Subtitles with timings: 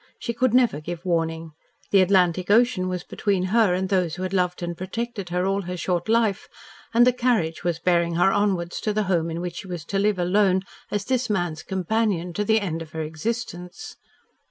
[0.17, 1.51] She could never give warning.
[1.91, 5.61] The Atlantic Ocean was between her and those who had loved and protected her all
[5.61, 6.47] her short life,
[6.91, 9.99] and the carriage was bearing her onwards to the home in which she was to
[9.99, 13.95] live alone as this man's companion to the end of her existence.